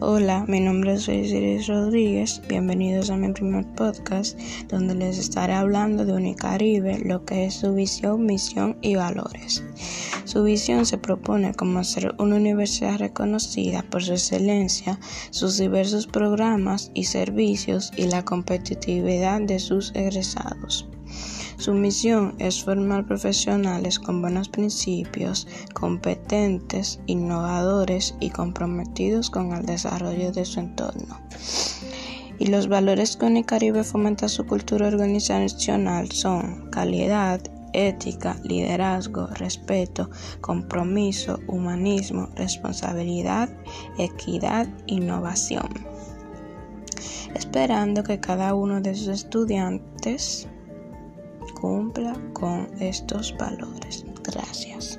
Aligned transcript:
Hola, 0.00 0.44
mi 0.46 0.60
nombre 0.60 0.92
es 0.92 1.08
Iris 1.08 1.66
Rodríguez. 1.66 2.40
Bienvenidos 2.48 3.10
a 3.10 3.16
mi 3.16 3.32
primer 3.32 3.66
podcast 3.74 4.38
donde 4.68 4.94
les 4.94 5.18
estaré 5.18 5.54
hablando 5.54 6.04
de 6.04 6.12
Unicaribe, 6.12 7.00
lo 7.00 7.24
que 7.24 7.46
es 7.46 7.54
su 7.54 7.74
visión, 7.74 8.24
misión 8.24 8.78
y 8.80 8.94
valores. 8.94 9.64
Su 10.22 10.44
visión 10.44 10.86
se 10.86 10.98
propone 10.98 11.52
como 11.52 11.82
ser 11.82 12.14
una 12.20 12.36
universidad 12.36 13.00
reconocida 13.00 13.82
por 13.90 14.04
su 14.04 14.12
excelencia, 14.12 15.00
sus 15.30 15.58
diversos 15.58 16.06
programas 16.06 16.92
y 16.94 17.02
servicios 17.02 17.90
y 17.96 18.06
la 18.06 18.24
competitividad 18.24 19.40
de 19.40 19.58
sus 19.58 19.92
egresados. 19.96 20.88
Su 21.68 21.74
misión 21.74 22.34
es 22.38 22.64
formar 22.64 23.04
profesionales 23.04 23.98
con 23.98 24.22
buenos 24.22 24.48
principios, 24.48 25.46
competentes, 25.74 26.98
innovadores 27.04 28.14
y 28.20 28.30
comprometidos 28.30 29.28
con 29.28 29.52
el 29.52 29.66
desarrollo 29.66 30.32
de 30.32 30.46
su 30.46 30.60
entorno. 30.60 31.20
Y 32.38 32.46
los 32.46 32.68
valores 32.68 33.18
que 33.18 33.26
Unicaribe 33.26 33.84
fomenta 33.84 34.30
su 34.30 34.46
cultura 34.46 34.86
organizacional 34.86 36.10
son 36.10 36.70
calidad, 36.70 37.42
ética, 37.74 38.40
liderazgo, 38.44 39.26
respeto, 39.26 40.08
compromiso, 40.40 41.38
humanismo, 41.48 42.30
responsabilidad, 42.34 43.50
equidad, 43.98 44.66
innovación. 44.86 45.68
Esperando 47.34 48.04
que 48.04 48.20
cada 48.20 48.54
uno 48.54 48.80
de 48.80 48.94
sus 48.94 49.08
estudiantes 49.08 50.48
cumpla 51.54 52.16
con 52.32 52.68
estos 52.80 53.36
valores. 53.36 54.04
Gracias. 54.22 54.98